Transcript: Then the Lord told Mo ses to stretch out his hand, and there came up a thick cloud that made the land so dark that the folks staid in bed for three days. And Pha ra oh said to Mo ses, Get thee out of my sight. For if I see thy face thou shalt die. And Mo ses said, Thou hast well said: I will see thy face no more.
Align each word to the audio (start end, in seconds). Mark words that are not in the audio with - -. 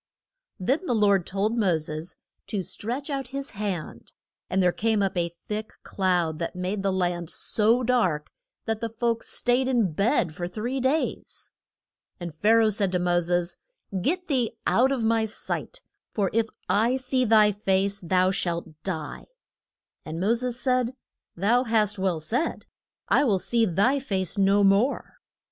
Then 0.59 0.87
the 0.87 0.95
Lord 0.95 1.27
told 1.27 1.55
Mo 1.59 1.77
ses 1.77 2.15
to 2.47 2.63
stretch 2.63 3.11
out 3.11 3.27
his 3.27 3.51
hand, 3.51 4.13
and 4.49 4.63
there 4.63 4.71
came 4.71 5.03
up 5.03 5.15
a 5.15 5.29
thick 5.29 5.73
cloud 5.83 6.39
that 6.39 6.55
made 6.55 6.81
the 6.81 6.91
land 6.91 7.29
so 7.29 7.83
dark 7.83 8.31
that 8.65 8.81
the 8.81 8.89
folks 8.89 9.29
staid 9.29 9.67
in 9.67 9.91
bed 9.93 10.33
for 10.33 10.47
three 10.47 10.79
days. 10.79 11.51
And 12.19 12.33
Pha 12.33 12.49
ra 12.57 12.65
oh 12.65 12.69
said 12.69 12.91
to 12.93 12.97
Mo 12.97 13.19
ses, 13.19 13.57
Get 14.01 14.27
thee 14.27 14.57
out 14.65 14.91
of 14.91 15.03
my 15.03 15.25
sight. 15.25 15.83
For 16.09 16.31
if 16.33 16.47
I 16.67 16.95
see 16.95 17.23
thy 17.23 17.51
face 17.51 18.01
thou 18.01 18.31
shalt 18.31 18.69
die. 18.81 19.27
And 20.03 20.19
Mo 20.19 20.33
ses 20.33 20.59
said, 20.59 20.95
Thou 21.35 21.65
hast 21.65 21.99
well 21.99 22.19
said: 22.19 22.65
I 23.07 23.23
will 23.23 23.37
see 23.37 23.67
thy 23.67 23.99
face 23.99 24.35
no 24.35 24.63
more. 24.63 25.19